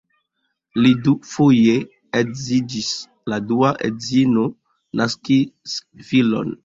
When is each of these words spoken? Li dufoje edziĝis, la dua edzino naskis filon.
Li 0.85 0.93
dufoje 1.07 1.75
edziĝis, 2.21 2.89
la 3.33 3.39
dua 3.51 3.71
edzino 3.91 4.47
naskis 5.03 5.77
filon. 6.11 6.51